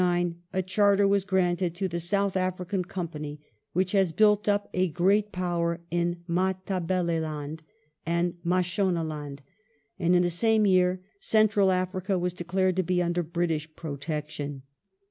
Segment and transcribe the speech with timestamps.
[0.01, 3.39] In 1889 a Charter was granted to the South African Company,
[3.73, 7.61] which has built up a great power in Matabeleland
[8.03, 9.41] and Mashonaland,
[9.99, 14.63] and in the same year Central Africa was declared to be under British protection.